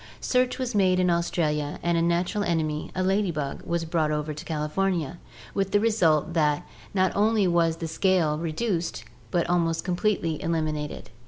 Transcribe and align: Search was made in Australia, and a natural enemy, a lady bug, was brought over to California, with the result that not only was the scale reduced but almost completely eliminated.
Search 0.19 0.57
was 0.57 0.73
made 0.73 0.99
in 0.99 1.11
Australia, 1.11 1.77
and 1.83 1.95
a 1.95 2.01
natural 2.01 2.43
enemy, 2.43 2.89
a 2.95 3.03
lady 3.03 3.29
bug, 3.29 3.61
was 3.67 3.85
brought 3.85 4.09
over 4.09 4.33
to 4.33 4.45
California, 4.45 5.19
with 5.53 5.69
the 5.73 5.79
result 5.79 6.33
that 6.33 6.65
not 6.91 7.15
only 7.15 7.47
was 7.47 7.75
the 7.77 7.87
scale 7.87 8.39
reduced 8.39 9.03
but 9.29 9.47
almost 9.47 9.83
completely 9.83 10.41
eliminated. 10.41 11.11